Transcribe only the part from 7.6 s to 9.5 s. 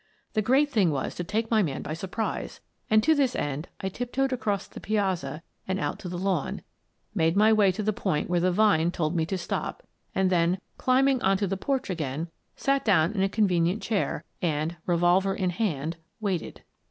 to the point where the vine told me to